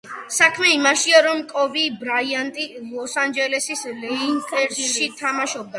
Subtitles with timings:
[0.35, 5.69] საქმე იმაშია, რომ კობი ბრაიანტი „ლოს-ანჯელესის ლეიკერსში“ თამაშობდა.